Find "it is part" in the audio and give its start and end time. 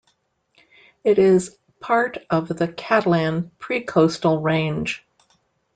1.03-2.17